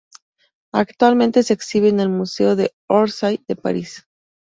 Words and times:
Actualmente 0.73 1.43
se 1.43 1.53
exhibe 1.53 1.87
en 1.89 1.99
el 1.99 2.09
Museo 2.09 2.55
de 2.55 2.73
Orsay 2.87 3.45
de 3.47 3.55
París. 3.55 4.07